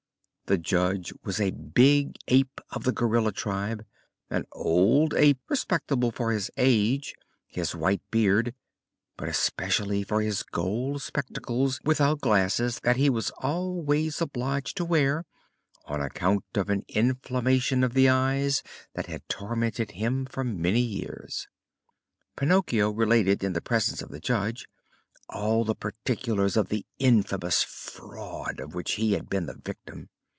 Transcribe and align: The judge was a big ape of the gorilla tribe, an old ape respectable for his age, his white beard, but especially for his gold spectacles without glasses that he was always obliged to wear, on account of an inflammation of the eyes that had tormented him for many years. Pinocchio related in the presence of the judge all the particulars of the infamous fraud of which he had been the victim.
The 0.47 0.57
judge 0.57 1.13
was 1.23 1.39
a 1.39 1.51
big 1.51 2.17
ape 2.27 2.59
of 2.71 2.83
the 2.83 2.91
gorilla 2.91 3.31
tribe, 3.31 3.85
an 4.29 4.43
old 4.51 5.13
ape 5.13 5.39
respectable 5.47 6.11
for 6.11 6.33
his 6.33 6.51
age, 6.57 7.15
his 7.47 7.73
white 7.73 8.01
beard, 8.11 8.53
but 9.15 9.29
especially 9.29 10.03
for 10.03 10.19
his 10.19 10.43
gold 10.43 11.01
spectacles 11.03 11.79
without 11.85 12.19
glasses 12.19 12.81
that 12.83 12.97
he 12.97 13.09
was 13.09 13.29
always 13.37 14.19
obliged 14.19 14.75
to 14.75 14.83
wear, 14.83 15.23
on 15.85 16.01
account 16.01 16.43
of 16.55 16.69
an 16.69 16.83
inflammation 16.89 17.81
of 17.81 17.93
the 17.93 18.09
eyes 18.09 18.61
that 18.93 19.05
had 19.05 19.25
tormented 19.29 19.91
him 19.91 20.25
for 20.25 20.43
many 20.43 20.81
years. 20.81 21.47
Pinocchio 22.35 22.89
related 22.91 23.41
in 23.41 23.53
the 23.53 23.61
presence 23.61 24.01
of 24.01 24.09
the 24.09 24.19
judge 24.19 24.67
all 25.29 25.63
the 25.63 25.75
particulars 25.75 26.57
of 26.57 26.67
the 26.67 26.85
infamous 26.99 27.63
fraud 27.63 28.59
of 28.59 28.75
which 28.75 28.95
he 28.95 29.13
had 29.13 29.29
been 29.29 29.45
the 29.45 29.55
victim. 29.55 30.09